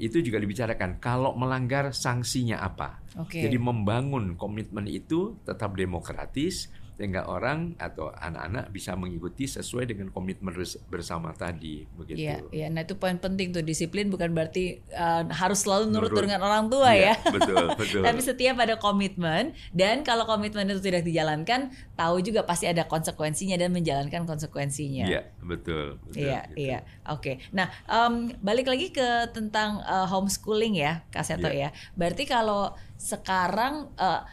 itu 0.02 0.18
juga 0.20 0.42
dibicarakan. 0.42 1.00
Kalau 1.00 1.38
melanggar 1.40 1.94
sanksinya 1.96 2.60
apa? 2.60 3.00
Okay. 3.28 3.48
Jadi 3.48 3.58
membangun 3.62 4.36
komitmen 4.36 4.90
itu 4.90 5.38
tetap 5.48 5.78
demokratis, 5.78 6.68
sehingga 7.04 7.28
orang 7.28 7.76
atau 7.76 8.16
anak-anak 8.16 8.72
bisa 8.72 8.96
mengikuti 8.96 9.44
sesuai 9.44 9.92
dengan 9.92 10.08
komitmen 10.08 10.56
bersama 10.88 11.36
tadi 11.36 11.84
begitu. 12.00 12.24
Iya, 12.24 12.48
iya. 12.56 12.68
Nah 12.72 12.88
itu 12.88 12.96
poin 12.96 13.20
penting 13.20 13.52
tuh 13.52 13.60
disiplin 13.60 14.08
bukan 14.08 14.32
berarti 14.32 14.80
uh, 14.96 15.28
harus 15.28 15.68
selalu 15.68 15.92
nurut, 15.92 16.16
nurut 16.16 16.24
dengan 16.32 16.40
orang 16.48 16.72
tua 16.72 16.96
iya, 16.96 17.12
ya. 17.12 17.14
Betul, 17.36 17.76
betul. 17.76 18.02
Tapi 18.08 18.20
setiap 18.24 18.56
ada 18.56 18.80
komitmen 18.80 19.52
dan 19.76 20.08
kalau 20.08 20.24
komitmen 20.24 20.64
itu 20.72 20.80
tidak 20.80 21.04
dijalankan, 21.04 21.76
tahu 22.00 22.24
juga 22.24 22.48
pasti 22.48 22.72
ada 22.72 22.88
konsekuensinya 22.88 23.60
dan 23.60 23.76
menjalankan 23.76 24.24
konsekuensinya. 24.24 25.04
Iya, 25.04 25.28
betul. 25.44 26.00
iya, 26.16 26.48
gitu. 26.48 26.56
iya. 26.56 26.80
Oke. 27.12 27.44
Nah 27.52 27.68
um, 27.92 28.32
balik 28.40 28.72
lagi 28.72 28.96
ke 28.96 29.28
tentang 29.36 29.84
uh, 29.84 30.08
homeschooling 30.08 30.80
ya, 30.80 31.04
Kak 31.12 31.28
Seto 31.28 31.52
iya. 31.52 31.68
ya. 31.68 31.70
Berarti 32.00 32.24
kalau 32.24 32.72
sekarang 32.96 33.92
uh, 34.00 34.24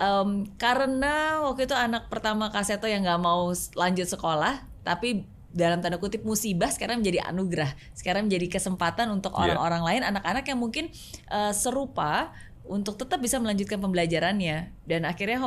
um, 0.00 0.48
karena 0.56 1.40
waktu 1.44 1.68
itu 1.68 1.76
anak 1.76 2.08
pertama 2.08 2.48
Kaseto 2.48 2.88
yang 2.88 3.04
nggak 3.04 3.20
mau 3.20 3.52
lanjut 3.52 4.08
sekolah, 4.08 4.64
tapi 4.86 5.26
dalam 5.56 5.80
tanda 5.80 5.96
kutip 5.96 6.20
musibah 6.20 6.68
sekarang 6.68 7.00
menjadi 7.00 7.24
anugerah, 7.32 7.72
sekarang 7.96 8.28
menjadi 8.28 8.60
kesempatan 8.60 9.08
untuk 9.08 9.32
iya. 9.32 9.56
orang-orang 9.56 9.80
yeah. 9.80 9.88
lain, 9.88 10.02
anak-anak 10.04 10.44
yang 10.44 10.60
mungkin 10.60 10.84
uh, 11.32 11.56
serupa 11.56 12.36
untuk 12.66 12.98
tetap 12.98 13.22
bisa 13.22 13.38
melanjutkan 13.38 13.78
pembelajarannya 13.78 14.74
dan 14.86 15.06
akhirnya 15.06 15.38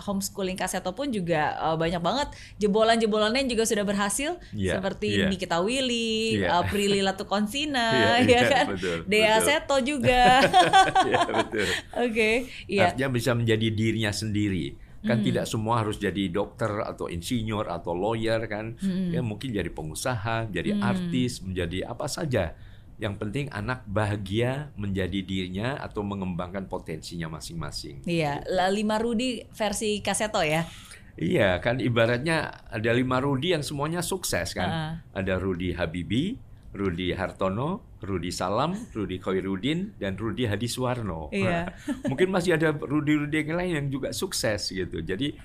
homeschooling 0.00 0.54
Kaseto 0.54 0.94
pun 0.94 1.10
juga 1.10 1.58
uh, 1.58 1.76
banyak 1.76 1.98
banget 1.98 2.28
jebolan-jebolannya 2.62 3.46
juga 3.50 3.66
sudah 3.66 3.82
berhasil 3.82 4.38
yeah, 4.54 4.78
seperti 4.78 5.18
yeah. 5.18 5.30
Nikita 5.30 5.58
Willy, 5.60 6.42
yeah. 6.42 6.58
uh, 6.58 6.64
Prilly 6.66 7.02
Latukonsina, 7.02 7.90
yeah, 7.94 8.16
ya 8.22 8.30
yeah, 8.30 8.44
kan, 8.46 8.64
betul, 8.74 8.98
Dea 9.10 9.36
betul. 9.38 9.46
Seto 9.46 9.76
juga. 9.82 10.24
yeah, 11.10 11.26
Oke, 11.98 12.10
okay, 12.10 12.34
yeah. 12.70 12.90
artinya 12.90 13.10
bisa 13.10 13.30
menjadi 13.34 13.66
dirinya 13.74 14.12
sendiri 14.14 14.84
kan 15.04 15.20
hmm. 15.20 15.26
tidak 15.28 15.44
semua 15.44 15.84
harus 15.84 16.00
jadi 16.00 16.32
dokter 16.32 16.80
atau 16.80 17.12
insinyur 17.12 17.68
atau 17.68 17.92
lawyer 17.92 18.40
kan 18.48 18.80
hmm. 18.80 19.12
ya 19.12 19.20
mungkin 19.20 19.52
jadi 19.52 19.68
pengusaha 19.68 20.48
jadi 20.48 20.72
hmm. 20.74 20.80
artis 20.80 21.44
menjadi 21.44 21.92
apa 21.92 22.08
saja 22.08 22.56
yang 22.98 23.18
penting 23.18 23.50
anak 23.50 23.82
bahagia 23.90 24.70
menjadi 24.78 25.20
dirinya 25.24 25.78
atau 25.82 26.06
mengembangkan 26.06 26.70
potensinya 26.70 27.26
masing-masing. 27.26 28.06
Iya, 28.06 28.42
gitu. 28.46 28.74
lima 28.74 28.96
Rudi 29.02 29.46
versi 29.50 29.98
Kaseto 29.98 30.42
ya. 30.46 30.62
Iya, 31.14 31.62
kan 31.62 31.78
ibaratnya 31.78 32.66
ada 32.70 32.90
lima 32.90 33.22
Rudi 33.22 33.54
yang 33.54 33.62
semuanya 33.62 34.02
sukses 34.02 34.54
kan. 34.54 34.70
Uh. 34.70 34.92
Ada 35.14 35.38
Rudi 35.38 35.74
Habibi, 35.74 36.38
Rudi 36.74 37.14
Hartono, 37.14 37.86
Rudi 38.02 38.34
Salam, 38.34 38.74
Rudi 38.90 39.22
Khairuddin, 39.22 39.94
dan 39.98 40.18
Rudi 40.18 40.50
Hadiswarno. 40.50 41.30
Iya. 41.30 41.70
Mungkin 42.10 42.34
masih 42.34 42.58
ada 42.58 42.74
Rudi-Rudi 42.74 43.46
yang 43.46 43.58
lain 43.58 43.72
yang 43.78 43.86
juga 43.90 44.10
sukses 44.10 44.74
gitu. 44.74 45.00
Jadi 45.00 45.38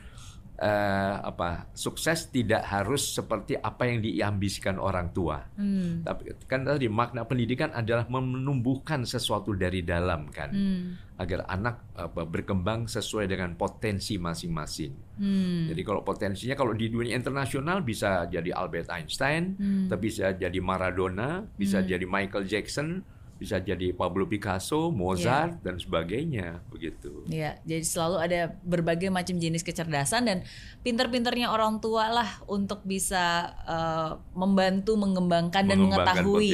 uh, 0.60 1.16
apa 1.24 1.72
sukses 1.72 2.28
tidak 2.30 2.68
harus 2.68 3.16
seperti 3.16 3.56
apa 3.56 3.88
yang 3.88 4.04
diambisikan 4.04 4.76
orang 4.78 5.16
tua. 5.16 5.40
Hmm. 5.56 6.04
Tapi 6.04 6.36
kan 6.46 6.68
tadi 6.68 6.92
makna 6.92 7.24
pendidikan 7.24 7.72
adalah 7.72 8.06
menumbuhkan 8.12 9.08
sesuatu 9.08 9.56
dari 9.56 9.82
dalam 9.82 10.28
kan, 10.30 10.52
hmm. 10.52 11.18
agar 11.18 11.48
anak 11.48 11.96
apa, 11.96 12.28
berkembang 12.28 12.92
sesuai 12.92 13.32
dengan 13.32 13.56
potensi 13.56 14.20
masing-masing. 14.20 14.94
Hmm. 15.20 15.72
Jadi 15.72 15.82
kalau 15.82 16.04
potensinya 16.04 16.56
kalau 16.60 16.76
di 16.76 16.92
dunia 16.92 17.16
internasional 17.16 17.82
bisa 17.82 18.28
jadi 18.28 18.52
Albert 18.52 18.92
Einstein, 18.92 19.56
hmm. 19.56 19.88
tapi 19.88 20.12
bisa 20.12 20.36
jadi 20.36 20.60
Maradona, 20.60 21.48
bisa 21.56 21.80
hmm. 21.80 21.88
jadi 21.88 22.06
Michael 22.06 22.46
Jackson 22.46 23.02
bisa 23.40 23.56
jadi 23.64 23.96
Pablo 23.96 24.28
Picasso, 24.28 24.92
Mozart 24.92 25.56
yeah. 25.56 25.64
dan 25.64 25.80
sebagainya 25.80 26.60
begitu. 26.68 27.24
Iya, 27.32 27.40
yeah, 27.40 27.54
jadi 27.64 27.84
selalu 27.88 28.18
ada 28.20 28.40
berbagai 28.68 29.08
macam 29.08 29.40
jenis 29.40 29.64
kecerdasan 29.64 30.28
dan 30.28 30.38
pinter-pinternya 30.84 31.48
orang 31.48 31.80
tua 31.80 32.12
lah 32.12 32.30
untuk 32.52 32.84
bisa 32.84 33.56
uh, 33.64 34.20
membantu 34.36 35.00
mengembangkan, 35.00 35.64
mengembangkan 35.64 35.72
dan 35.72 35.78
mengetahui 35.80 36.52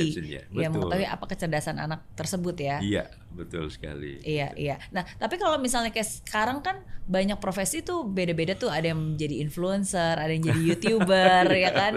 ya 0.53 0.69
mengetahui 0.69 1.07
apa 1.09 1.25
kecerdasan 1.25 1.81
anak 1.81 2.05
tersebut 2.13 2.53
ya. 2.61 2.77
Iya, 2.77 3.09
betul 3.35 3.67
sekali. 3.67 4.23
Iya, 4.23 4.55
iya. 4.55 4.79
Nah, 4.95 5.03
tapi 5.19 5.35
kalau 5.35 5.59
misalnya 5.59 5.91
kayak 5.91 6.07
sekarang 6.23 6.63
kan 6.63 6.81
banyak 7.05 7.37
profesi 7.37 7.85
tuh 7.85 8.07
beda-beda 8.07 8.57
tuh 8.57 8.71
ada 8.71 8.89
yang 8.89 9.13
jadi 9.13 9.43
influencer, 9.43 10.17
ada 10.17 10.31
yang 10.31 10.41
jadi 10.47 10.61
youtuber 10.73 11.45
ya 11.51 11.69
kan, 11.75 11.93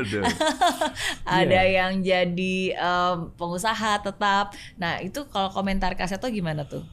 ada 1.41 1.61
yeah. 1.65 1.87
yang 1.87 2.03
jadi 2.03 2.57
um, 2.77 3.33
pengusaha 3.39 4.05
tetap. 4.05 4.53
Nah 4.77 5.01
itu 5.01 5.25
kalau 5.31 5.49
komentar 5.55 5.97
Kaseto 5.97 6.29
gimana 6.29 6.67
tuh? 6.67 6.85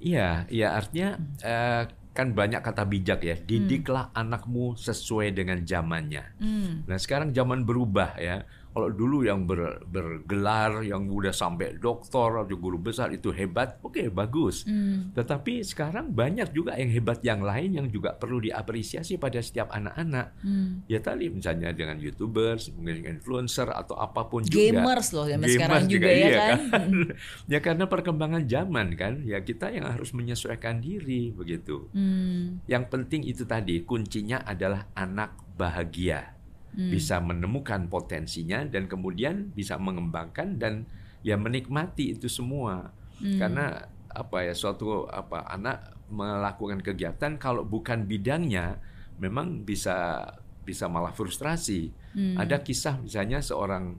Iya, 0.00 0.48
iya 0.48 0.72
artinya 0.72 1.20
hmm. 1.20 1.44
uh, 1.44 1.82
kan 2.16 2.32
banyak 2.32 2.64
kata 2.64 2.88
bijak 2.88 3.20
ya. 3.20 3.36
Didiklah 3.36 4.08
hmm. 4.10 4.20
anakmu 4.24 4.78
sesuai 4.80 5.36
dengan 5.36 5.60
zamannya. 5.60 6.24
Hmm. 6.40 6.88
Nah 6.88 6.96
sekarang 6.96 7.36
zaman 7.36 7.68
berubah 7.68 8.16
ya. 8.16 8.48
Kalau 8.70 8.86
dulu 8.86 9.26
yang 9.26 9.50
ber, 9.50 9.82
bergelar, 9.82 10.86
yang 10.86 11.10
udah 11.10 11.34
sampai 11.34 11.74
doktor 11.74 12.46
atau 12.46 12.54
guru 12.54 12.78
besar 12.78 13.10
itu 13.10 13.34
hebat, 13.34 13.82
oke 13.82 13.98
okay, 13.98 14.06
bagus. 14.06 14.62
Hmm. 14.62 15.10
Tetapi 15.10 15.66
sekarang 15.66 16.14
banyak 16.14 16.54
juga 16.54 16.78
yang 16.78 16.90
hebat 16.94 17.18
yang 17.26 17.42
lain 17.42 17.82
yang 17.82 17.86
juga 17.90 18.14
perlu 18.14 18.38
diapresiasi 18.38 19.18
pada 19.18 19.42
setiap 19.42 19.74
anak-anak. 19.74 20.38
Hmm. 20.46 20.86
Ya 20.86 21.02
tadi 21.02 21.26
misalnya 21.26 21.74
dengan 21.74 21.98
youtubers, 21.98 22.70
mungkin 22.70 23.18
influencer 23.18 23.66
atau 23.74 23.98
apa 23.98 24.30
pun 24.30 24.46
Gamers 24.46 24.54
juga. 24.54 24.70
Gamers 24.70 25.08
loh 25.18 25.26
yang 25.26 25.40
sekarang 25.42 25.84
juga, 25.90 26.06
juga 26.06 26.08
ya 26.08 26.16
iya, 26.22 26.38
kan. 26.38 26.58
kan? 26.70 26.90
ya 27.52 27.58
karena 27.58 27.84
perkembangan 27.90 28.42
zaman 28.46 28.86
kan, 28.94 29.12
ya 29.26 29.42
kita 29.42 29.74
yang 29.74 29.90
harus 29.90 30.14
menyesuaikan 30.14 30.78
diri 30.78 31.34
begitu. 31.34 31.90
Hmm. 31.90 32.62
Yang 32.70 32.84
penting 32.86 33.26
itu 33.26 33.42
tadi 33.42 33.82
kuncinya 33.82 34.46
adalah 34.46 34.86
anak 34.94 35.34
bahagia 35.58 36.39
hmm. 36.74 36.90
bisa 36.90 37.18
menemukan 37.18 37.86
potensinya 37.90 38.62
dan 38.66 38.86
kemudian 38.86 39.50
bisa 39.54 39.76
mengembangkan 39.80 40.58
dan 40.60 40.86
ya 41.20 41.36
menikmati 41.36 42.16
itu 42.16 42.26
semua 42.26 42.90
hmm. 43.20 43.38
karena 43.38 43.66
apa 44.10 44.42
ya 44.42 44.54
suatu 44.56 45.06
apa 45.06 45.46
anak 45.46 45.94
melakukan 46.10 46.82
kegiatan 46.82 47.38
kalau 47.38 47.62
bukan 47.62 48.04
bidangnya 48.10 48.82
memang 49.22 49.62
bisa 49.62 50.26
bisa 50.66 50.90
malah 50.90 51.14
frustrasi 51.14 51.94
hmm. 52.16 52.34
ada 52.34 52.58
kisah 52.62 52.98
misalnya 52.98 53.38
seorang 53.38 53.94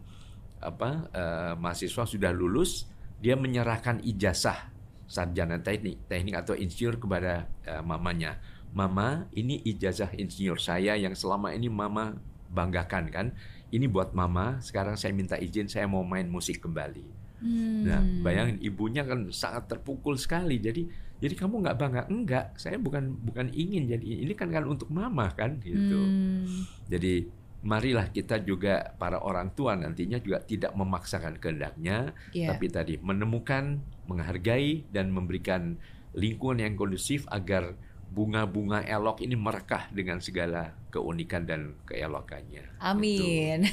apa 0.62 1.10
uh, 1.10 1.54
mahasiswa 1.58 2.06
sudah 2.06 2.32
lulus 2.36 2.86
dia 3.18 3.40
menyerahkan 3.40 4.04
ijazah 4.04 4.70
sarjana 5.08 5.64
teknik 5.64 6.06
teknik 6.06 6.38
atau 6.38 6.54
insinyur 6.54 7.02
kepada 7.02 7.50
uh, 7.66 7.82
mamanya 7.82 8.38
mama 8.72 9.28
ini 9.36 9.60
ijazah 9.64 10.16
insinyur 10.16 10.60
saya 10.60 10.96
yang 10.96 11.16
selama 11.16 11.52
ini 11.52 11.68
mama 11.68 12.20
banggakan 12.52 13.08
kan. 13.10 13.28
Ini 13.72 13.88
buat 13.88 14.12
mama, 14.12 14.60
sekarang 14.60 15.00
saya 15.00 15.16
minta 15.16 15.40
izin 15.40 15.72
saya 15.72 15.88
mau 15.88 16.04
main 16.04 16.28
musik 16.28 16.60
kembali. 16.60 17.08
Hmm. 17.42 17.88
Nah, 17.88 18.02
bayangin 18.22 18.62
ibunya 18.62 19.02
kan 19.02 19.32
sangat 19.34 19.72
terpukul 19.72 20.20
sekali. 20.20 20.62
Jadi 20.62 20.86
jadi 21.22 21.34
kamu 21.38 21.66
nggak 21.66 21.78
bangga? 21.78 22.02
Enggak, 22.10 22.46
saya 22.58 22.82
bukan 22.82 23.14
bukan 23.22 23.50
ingin 23.54 23.86
jadi 23.86 24.06
ini 24.26 24.34
kan 24.34 24.50
kan 24.50 24.66
untuk 24.66 24.90
mama 24.90 25.30
kan 25.34 25.58
gitu. 25.62 25.98
Hmm. 25.98 26.66
Jadi 26.90 27.42
marilah 27.62 28.10
kita 28.10 28.42
juga 28.42 28.98
para 28.98 29.22
orang 29.22 29.54
tua 29.54 29.78
nantinya 29.78 30.18
juga 30.18 30.42
tidak 30.42 30.74
memaksakan 30.74 31.38
kehendaknya, 31.38 32.18
yeah. 32.34 32.50
tapi 32.50 32.74
tadi 32.74 32.98
menemukan, 32.98 33.86
menghargai 34.10 34.90
dan 34.90 35.14
memberikan 35.14 35.78
lingkungan 36.18 36.66
yang 36.66 36.74
kondusif 36.74 37.30
agar 37.30 37.78
bunga-bunga 38.12 38.84
elok 38.84 39.24
ini 39.24 39.40
merekah 39.40 39.88
dengan 39.88 40.20
segala 40.20 40.76
keunikan 40.92 41.48
dan 41.48 41.80
keelokannya. 41.88 42.76
Amin. 42.84 43.64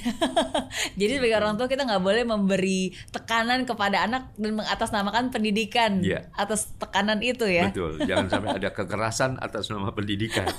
Jadi 1.00 1.12
sebagai 1.18 1.42
orang 1.42 1.58
tua 1.58 1.66
kita 1.66 1.82
nggak 1.82 1.98
boleh 1.98 2.22
memberi 2.22 2.94
tekanan 3.10 3.66
kepada 3.66 4.06
anak 4.06 4.30
dan 4.38 4.54
mengatasnamakan 4.54 5.34
pendidikan 5.34 6.06
yeah. 6.06 6.30
atas 6.38 6.70
tekanan 6.78 7.18
itu 7.18 7.50
ya. 7.50 7.74
Betul. 7.74 7.98
Jangan 8.06 8.26
sampai 8.38 8.62
ada 8.62 8.70
kekerasan 8.70 9.42
atas 9.42 9.66
nama 9.68 9.90
pendidikan. 9.90 10.46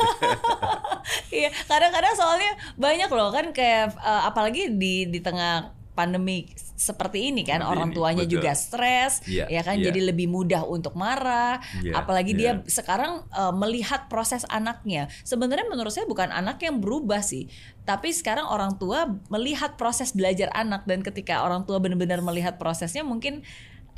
Iya, 1.30 1.50
kadang-kadang 1.66 2.14
soalnya 2.14 2.54
banyak 2.78 3.10
loh 3.10 3.34
kan 3.34 3.50
kayak 3.50 3.98
uh, 3.98 4.30
apalagi 4.30 4.70
di 4.78 5.10
di 5.10 5.22
tengah 5.22 5.74
pandemi 6.00 6.48
seperti 6.80 7.28
ini 7.36 7.44
kan 7.44 7.60
orang 7.60 7.92
tuanya 7.92 8.24
betul. 8.24 8.40
juga 8.40 8.56
stres 8.56 9.20
yeah, 9.28 9.52
ya 9.52 9.60
kan 9.68 9.76
yeah. 9.76 9.92
jadi 9.92 10.16
lebih 10.16 10.32
mudah 10.32 10.64
untuk 10.64 10.96
marah 10.96 11.60
yeah, 11.84 12.00
apalagi 12.00 12.32
yeah. 12.40 12.64
dia 12.64 12.72
sekarang 12.72 13.28
uh, 13.36 13.52
melihat 13.52 14.08
proses 14.08 14.48
anaknya 14.48 15.12
sebenarnya 15.28 15.68
menurut 15.68 15.92
saya 15.92 16.08
bukan 16.08 16.32
anak 16.32 16.64
yang 16.64 16.80
berubah 16.80 17.20
sih 17.20 17.52
tapi 17.84 18.16
sekarang 18.16 18.48
orang 18.48 18.80
tua 18.80 19.12
melihat 19.28 19.76
proses 19.76 20.16
belajar 20.16 20.48
anak 20.56 20.88
dan 20.88 21.04
ketika 21.04 21.44
orang 21.44 21.68
tua 21.68 21.84
benar-benar 21.84 22.24
melihat 22.24 22.56
prosesnya 22.56 23.04
mungkin 23.04 23.44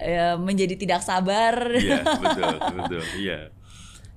uh, 0.01 0.41
menjadi 0.41 0.73
tidak 0.73 1.05
sabar 1.05 1.69
iya 1.77 2.01
betul 2.01 2.53
betul 2.81 3.03
iya 3.21 3.53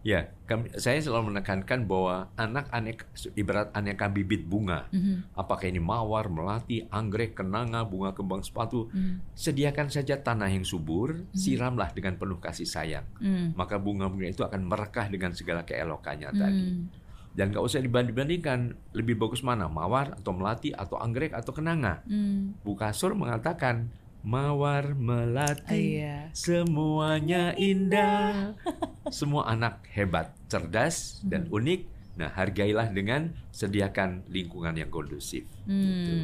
Ya, 0.04 0.28
kami, 0.44 0.68
saya 0.76 1.00
selalu 1.00 1.32
menekankan 1.32 1.88
bahwa 1.88 2.28
anak 2.36 2.68
anek 2.76 3.08
ibarat 3.40 3.72
aneka 3.72 4.12
bibit 4.12 4.44
bunga, 4.44 4.84
mm-hmm. 4.92 5.32
apakah 5.32 5.64
ini 5.64 5.80
mawar, 5.80 6.28
melati, 6.28 6.84
anggrek, 6.92 7.32
kenanga, 7.32 7.88
bunga 7.88 8.12
kembang 8.12 8.44
sepatu, 8.44 8.92
mm-hmm. 8.92 9.32
sediakan 9.32 9.88
saja 9.88 10.20
tanah 10.20 10.52
yang 10.52 10.60
subur, 10.60 11.24
mm-hmm. 11.24 11.32
siramlah 11.32 11.88
dengan 11.96 12.20
penuh 12.20 12.36
kasih 12.36 12.68
sayang, 12.68 13.08
mm-hmm. 13.16 13.56
maka 13.56 13.80
bunga-bunga 13.80 14.28
itu 14.28 14.44
akan 14.44 14.68
merekah 14.68 15.08
dengan 15.08 15.32
segala 15.32 15.64
keelokannya 15.64 16.28
mm-hmm. 16.28 16.44
tadi. 16.44 16.68
Dan 17.34 17.50
nggak 17.50 17.64
usah 17.64 17.80
dibanding-bandingkan 17.80 18.76
lebih 18.92 19.18
bagus 19.18 19.40
mana 19.40 19.72
mawar 19.72 20.14
atau 20.20 20.36
melati 20.36 20.70
atau 20.70 21.00
anggrek 21.02 21.34
atau 21.34 21.50
kenanga. 21.50 22.06
Hmm. 22.06 22.54
Bu 22.62 22.78
Kasur 22.78 23.18
mengatakan 23.18 23.90
mawar 24.24 24.96
melati 24.96 26.00
iya. 26.00 26.32
semuanya 26.32 27.52
indah. 27.54 28.56
Semua 29.12 29.52
anak 29.52 29.84
hebat, 29.92 30.32
cerdas 30.48 31.20
dan 31.20 31.46
hmm. 31.46 31.56
unik. 31.60 31.80
Nah, 32.14 32.30
hargailah 32.30 32.94
dengan 32.94 33.34
sediakan 33.50 34.24
lingkungan 34.30 34.72
yang 34.78 34.88
kondusif. 34.88 35.44
Hmm. 35.68 35.84
Gitu. 35.84 36.14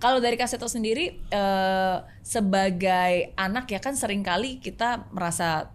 Kalau 0.00 0.22
dari 0.22 0.40
Kaseto 0.40 0.70
sendiri, 0.70 1.20
eh, 1.20 1.96
sebagai 2.24 3.34
anak 3.36 3.68
ya 3.68 3.82
kan 3.82 3.92
sering 3.92 4.24
kali 4.24 4.62
kita 4.62 5.10
merasa 5.12 5.74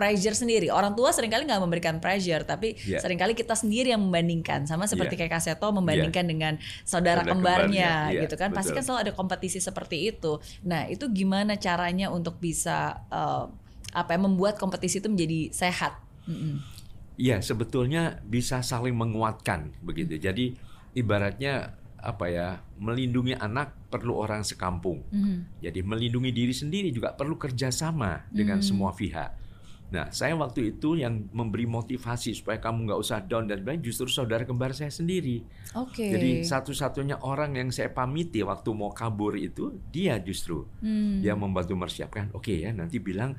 pressure 0.00 0.32
sendiri. 0.32 0.72
Orang 0.72 0.96
tua 0.96 1.12
sering 1.12 1.28
kali 1.28 1.44
nggak 1.44 1.60
memberikan 1.60 2.00
pressure, 2.00 2.40
tapi 2.48 2.72
yeah. 2.88 3.04
sering 3.04 3.20
kali 3.20 3.36
kita 3.36 3.52
sendiri 3.52 3.92
yang 3.92 4.00
membandingkan. 4.00 4.64
Sama 4.64 4.88
seperti 4.88 5.20
yeah. 5.20 5.28
kayak 5.28 5.32
Kaseto 5.36 5.68
membandingkan 5.76 6.24
yeah. 6.24 6.32
dengan 6.32 6.52
saudara, 6.88 7.20
saudara 7.20 7.36
kembarnya, 7.36 7.68
kembarnya 7.68 8.16
yeah, 8.16 8.22
gitu 8.24 8.40
kan. 8.40 8.48
Betul. 8.48 8.56
Pasti 8.64 8.70
kan 8.72 8.82
selalu 8.88 9.00
ada 9.04 9.12
kompetisi 9.12 9.60
seperti 9.60 10.08
itu. 10.08 10.40
Nah, 10.64 10.88
itu 10.88 11.04
gimana 11.12 11.60
caranya 11.60 12.08
untuk 12.08 12.40
bisa 12.40 13.04
uh, 13.12 13.52
apa 13.92 14.16
ya 14.16 14.20
membuat 14.24 14.56
kompetisi 14.56 15.04
itu 15.04 15.12
menjadi 15.12 15.52
sehat? 15.52 16.00
Iya, 16.24 17.36
mm 17.36 17.44
-mm. 17.44 17.44
sebetulnya 17.44 18.24
bisa 18.24 18.64
saling 18.64 18.96
menguatkan 18.96 19.76
begitu. 19.84 20.16
Jadi 20.16 20.56
ibaratnya 20.96 21.76
apa 22.00 22.32
ya 22.32 22.64
melindungi 22.80 23.36
anak 23.36 23.76
perlu 23.92 24.16
orang 24.16 24.40
sekampung. 24.40 25.04
Mm. 25.12 25.60
Jadi 25.60 25.80
melindungi 25.84 26.32
diri 26.32 26.54
sendiri 26.56 26.88
juga 26.88 27.12
perlu 27.12 27.36
kerjasama 27.36 28.24
dengan 28.32 28.64
mm. 28.64 28.64
semua 28.64 28.96
pihak. 28.96 29.49
Nah, 29.90 30.06
saya 30.14 30.38
waktu 30.38 30.74
itu 30.78 30.94
yang 30.94 31.26
memberi 31.34 31.66
motivasi 31.66 32.38
supaya 32.38 32.62
kamu 32.62 32.86
nggak 32.86 33.00
usah 33.02 33.18
down 33.26 33.50
dan 33.50 33.66
lain 33.66 33.82
justru 33.82 34.06
saudara 34.06 34.46
kembar 34.46 34.70
saya 34.70 34.90
sendiri. 34.90 35.42
Oke. 35.74 36.06
Okay. 36.06 36.10
Jadi 36.14 36.30
satu-satunya 36.46 37.18
orang 37.26 37.58
yang 37.58 37.68
saya 37.74 37.90
pamiti 37.90 38.46
waktu 38.46 38.70
mau 38.70 38.94
kabur 38.94 39.34
itu 39.34 39.82
dia 39.90 40.14
justru 40.22 40.62
hmm. 40.82 41.26
dia 41.26 41.34
membantu 41.34 41.74
mempersiapkan. 41.74 42.30
Oke 42.30 42.54
okay 42.54 42.56
ya, 42.66 42.70
nanti 42.70 43.02
bilang 43.02 43.34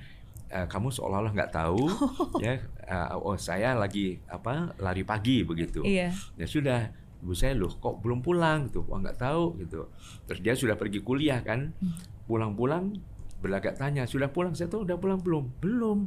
uh, 0.51 0.67
kamu 0.67 0.91
seolah-olah 0.91 1.31
nggak 1.31 1.53
tahu 1.55 1.87
ya. 2.45 2.59
Uh, 2.83 3.31
oh 3.31 3.37
saya 3.39 3.71
lagi 3.79 4.19
apa 4.27 4.75
lari 4.83 5.07
pagi 5.07 5.47
begitu. 5.47 5.87
Iya. 5.87 6.11
Ya 6.35 6.47
sudah 6.47 6.91
ibu 7.21 7.37
saya 7.37 7.53
loh 7.53 7.69
kok 7.77 8.01
belum 8.01 8.25
pulang 8.25 8.67
gitu 8.67 8.81
wah 8.89 8.97
nggak 8.97 9.21
tahu 9.21 9.53
gitu 9.61 9.93
terus 10.25 10.41
dia 10.41 10.57
sudah 10.57 10.73
pergi 10.73 11.05
kuliah 11.05 11.37
kan 11.45 11.69
hmm. 11.69 12.25
pulang-pulang 12.25 12.97
berlagak 13.41 13.77
tanya 13.77 14.09
sudah 14.09 14.33
pulang 14.33 14.57
saya 14.57 14.73
tuh 14.73 14.89
udah 14.89 14.97
pulang 14.97 15.21
belum 15.21 15.53
belum 15.61 15.99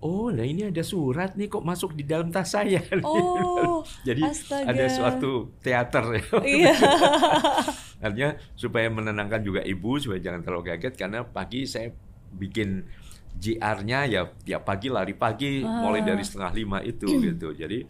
oh 0.00 0.32
lah 0.32 0.44
ini 0.48 0.72
ada 0.72 0.80
surat 0.80 1.36
nih 1.36 1.52
kok 1.52 1.64
masuk 1.64 1.92
di 1.92 2.04
dalam 2.08 2.32
tas 2.32 2.52
saya. 2.52 2.80
Oh, 3.04 3.84
Jadi 4.08 4.24
astaga. 4.24 4.72
ada 4.72 4.84
suatu 4.88 5.52
teater 5.60 6.04
ya. 6.16 6.24
Iya. 6.60 6.74
Artinya 8.00 8.30
supaya 8.56 8.88
menenangkan 8.88 9.44
juga 9.44 9.60
ibu 9.60 10.00
supaya 10.00 10.20
jangan 10.20 10.40
terlalu 10.40 10.72
kaget 10.72 10.94
karena 10.96 11.20
pagi 11.24 11.68
saya 11.68 11.92
bikin 12.32 12.84
JR-nya 13.36 14.08
ya 14.08 14.22
tiap 14.44 14.64
pagi 14.64 14.88
lari 14.88 15.12
pagi 15.12 15.60
ah. 15.60 15.84
mulai 15.84 16.00
dari 16.04 16.24
setengah 16.24 16.52
lima 16.56 16.78
itu 16.80 17.08
gitu. 17.28 17.52
Jadi 17.52 17.84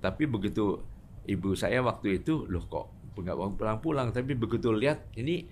tapi 0.00 0.24
begitu 0.24 0.80
ibu 1.28 1.52
saya 1.54 1.84
waktu 1.84 2.24
itu 2.24 2.48
loh 2.48 2.64
kok 2.66 2.86
nggak 3.12 3.60
pulang-pulang 3.60 4.08
tapi 4.08 4.32
begitu 4.32 4.72
lihat 4.72 5.12
ini 5.20 5.44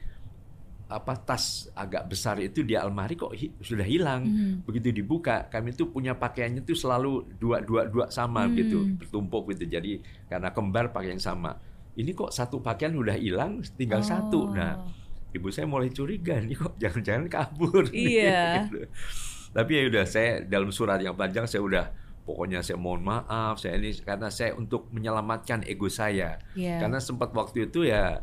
apa 0.90 1.14
tas 1.14 1.70
agak 1.78 2.10
besar 2.10 2.42
itu 2.42 2.66
di 2.66 2.74
almari 2.74 3.14
kok 3.14 3.30
hi, 3.30 3.54
sudah 3.62 3.86
hilang. 3.86 4.26
Hmm. 4.26 4.54
Begitu 4.66 4.90
dibuka, 4.90 5.46
kami 5.46 5.72
tuh 5.72 5.94
punya 5.94 6.18
pakaiannya 6.18 6.66
tuh 6.66 6.74
selalu 6.74 7.30
dua 7.38 7.62
dua 7.62 7.86
dua 7.86 8.10
sama 8.10 8.44
hmm. 8.44 8.52
gitu, 8.58 8.78
bertumpuk 8.98 9.54
gitu. 9.54 9.70
Jadi 9.70 10.02
karena 10.26 10.50
kembar 10.50 10.90
pakai 10.90 11.14
yang 11.14 11.22
sama. 11.22 11.54
Ini 11.94 12.10
kok 12.12 12.34
satu 12.34 12.58
pakaian 12.58 12.92
udah 12.98 13.14
hilang, 13.14 13.62
tinggal 13.78 14.02
oh. 14.02 14.06
satu. 14.06 14.40
Nah, 14.50 14.82
ibu 15.30 15.48
saya 15.54 15.70
mulai 15.70 15.94
curiga 15.94 16.42
nih 16.42 16.58
kok 16.58 16.74
jangan-jangan 16.76 17.26
kabur. 17.30 17.86
Iya. 17.94 18.66
gitu. 18.66 18.90
Tapi 19.56 19.70
ya 19.74 19.82
udah 19.90 20.04
saya 20.06 20.30
dalam 20.46 20.70
surat 20.70 21.02
yang 21.02 21.14
panjang 21.18 21.46
saya 21.46 21.62
udah 21.62 21.84
pokoknya 22.22 22.62
saya 22.62 22.78
mohon 22.78 23.02
maaf 23.02 23.58
saya 23.58 23.74
ini 23.74 23.90
karena 24.06 24.30
saya 24.30 24.54
untuk 24.54 24.86
menyelamatkan 24.94 25.66
ego 25.66 25.90
saya. 25.90 26.38
Yeah. 26.54 26.78
Karena 26.78 27.02
sempat 27.02 27.34
waktu 27.34 27.66
itu 27.70 27.86
ya 27.86 28.22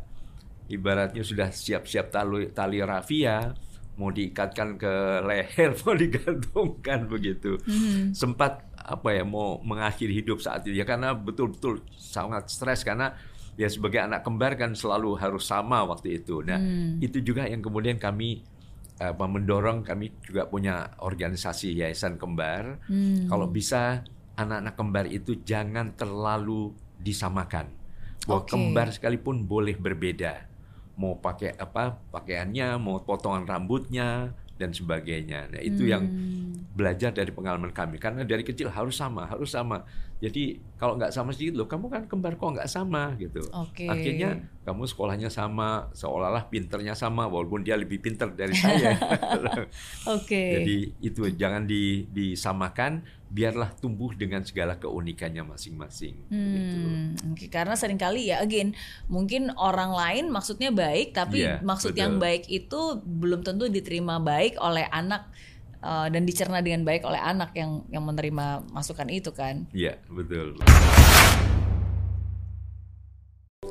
ibaratnya 0.68 1.24
sudah 1.24 1.48
siap-siap 1.48 2.12
tali, 2.12 2.52
tali 2.52 2.78
rafia 2.84 3.56
mau 3.98 4.14
diikatkan 4.14 4.78
ke 4.78 4.92
leher 5.26 5.74
mau 5.82 5.94
digantungkan 5.98 7.10
begitu 7.10 7.58
hmm. 7.58 8.14
sempat 8.14 8.62
apa 8.78 9.10
ya 9.12 9.26
mau 9.26 9.58
mengakhiri 9.60 10.22
hidup 10.22 10.38
saat 10.38 10.64
itu 10.64 10.78
ya 10.78 10.86
karena 10.86 11.12
betul-betul 11.12 11.82
sangat 11.92 12.48
stres 12.48 12.86
karena 12.86 13.12
ya 13.58 13.66
sebagai 13.66 13.98
anak 13.98 14.22
kembar 14.22 14.54
kan 14.54 14.72
selalu 14.72 15.18
harus 15.18 15.50
sama 15.50 15.82
waktu 15.82 16.22
itu 16.22 16.46
nah 16.46 16.56
hmm. 16.56 17.02
itu 17.02 17.20
juga 17.20 17.44
yang 17.50 17.60
kemudian 17.60 17.98
kami 17.98 18.46
apa 18.98 19.30
mendorong 19.30 19.86
kami 19.86 20.10
juga 20.26 20.46
punya 20.50 20.94
organisasi 21.02 21.74
yayasan 21.74 22.18
kembar 22.18 22.82
hmm. 22.86 23.30
kalau 23.30 23.50
bisa 23.50 24.06
anak-anak 24.38 24.74
kembar 24.78 25.06
itu 25.10 25.42
jangan 25.42 25.94
terlalu 25.98 26.74
disamakan 26.98 27.70
bahwa 28.26 28.42
okay. 28.42 28.50
kembar 28.54 28.88
sekalipun 28.90 29.46
boleh 29.46 29.78
berbeda 29.78 30.47
mau 30.98 31.14
pakai 31.22 31.54
apa 31.54 31.94
pakaiannya, 32.10 32.74
mau 32.82 32.98
potongan 32.98 33.46
rambutnya 33.46 34.34
dan 34.58 34.74
sebagainya. 34.74 35.46
Nah, 35.54 35.62
itu 35.62 35.86
hmm. 35.86 35.92
yang 35.94 36.04
belajar 36.74 37.14
dari 37.14 37.30
pengalaman 37.30 37.70
kami 37.70 37.98
karena 38.02 38.26
dari 38.26 38.42
kecil 38.42 38.70
harus 38.70 38.98
sama, 38.98 39.30
harus 39.30 39.54
sama. 39.54 39.86
Jadi 40.18 40.58
kalau 40.74 40.98
nggak 40.98 41.14
sama 41.14 41.30
sedikit 41.30 41.62
loh, 41.62 41.70
kamu 41.70 41.86
kan 41.86 42.02
kembar 42.10 42.34
kok 42.34 42.58
nggak 42.58 42.66
sama 42.66 43.14
gitu. 43.22 43.38
Okay. 43.70 43.86
Akhirnya 43.86 44.42
kamu 44.66 44.90
sekolahnya 44.90 45.30
sama, 45.30 45.94
seolah-olah 45.94 46.50
pinternya 46.50 46.98
sama 46.98 47.30
walaupun 47.30 47.62
dia 47.62 47.78
lebih 47.78 48.02
pinter 48.02 48.34
dari 48.34 48.54
saya. 48.58 48.98
Oke. 48.98 50.26
okay. 50.26 50.50
Jadi 50.58 50.76
itu 51.06 51.22
jangan 51.38 51.70
di, 51.70 52.10
disamakan 52.10 53.06
biarlah 53.28 53.76
tumbuh 53.76 54.16
dengan 54.16 54.40
segala 54.40 54.80
keunikannya 54.80 55.44
masing-masing. 55.44 56.16
Hmm, 56.32 56.52
gitu. 56.56 56.78
okay. 57.36 57.48
Karena 57.52 57.76
sering 57.76 58.00
kali 58.00 58.32
ya, 58.32 58.40
again, 58.40 58.72
mungkin 59.06 59.52
orang 59.60 59.92
lain 59.92 60.24
maksudnya 60.32 60.72
baik, 60.72 61.12
tapi 61.12 61.44
yeah, 61.44 61.60
maksud 61.60 61.92
betul. 61.92 62.02
yang 62.02 62.14
baik 62.16 62.48
itu 62.48 62.80
belum 63.04 63.44
tentu 63.44 63.68
diterima 63.68 64.16
baik 64.16 64.56
oleh 64.58 64.88
anak 64.88 65.28
uh, 65.84 66.08
dan 66.08 66.24
dicerna 66.24 66.64
dengan 66.64 66.88
baik 66.88 67.04
oleh 67.04 67.20
anak 67.20 67.52
yang 67.52 67.84
yang 67.92 68.04
menerima 68.04 68.64
masukan 68.72 69.08
itu 69.12 69.30
kan? 69.36 69.68
Iya, 69.76 70.00
yeah, 70.00 70.08
betul 70.08 70.56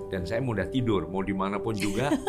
dan 0.08 0.24
saya 0.24 0.40
mudah 0.44 0.68
tidur 0.72 1.08
mau 1.08 1.24
di 1.24 1.36
mana 1.36 1.60
pun 1.60 1.76
juga. 1.76 2.12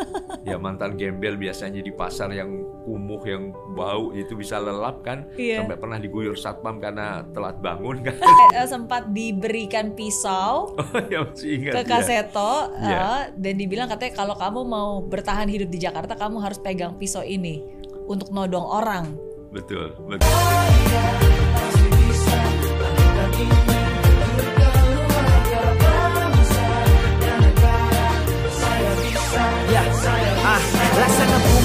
Ya 0.48 0.56
mantan 0.56 0.96
gembel 0.96 1.36
biasanya 1.36 1.84
di 1.84 1.92
pasar 1.92 2.32
yang 2.32 2.64
kumuh 2.88 3.20
yang 3.28 3.52
bau 3.76 4.16
itu 4.16 4.32
bisa 4.32 4.56
lelap 4.56 5.04
kan? 5.04 5.28
Iya. 5.36 5.60
sampai 5.60 5.76
pernah 5.76 6.00
diguyur 6.00 6.40
satpam 6.40 6.80
karena 6.80 7.20
telat 7.36 7.60
bangun 7.60 8.00
kan? 8.00 8.16
Eh, 8.56 8.64
sempat 8.64 9.12
diberikan 9.12 9.92
pisau 9.92 10.72
oh, 10.80 11.04
ya, 11.12 11.20
masih 11.20 11.60
ingat, 11.60 11.74
ke 11.76 11.82
kaseto 11.84 12.72
ya. 12.80 12.96
uh, 12.96 13.22
dan 13.36 13.54
dibilang 13.60 13.92
katanya 13.92 14.24
kalau 14.24 14.40
kamu 14.40 14.60
mau 14.64 15.04
bertahan 15.04 15.52
hidup 15.52 15.68
di 15.68 15.84
Jakarta 15.84 16.16
kamu 16.16 16.40
harus 16.40 16.56
pegang 16.56 16.96
pisau 16.96 17.20
ini 17.20 17.60
untuk 18.08 18.32
nodong 18.32 18.64
orang. 18.64 19.12
Betul 19.52 19.92
betul 20.08 20.32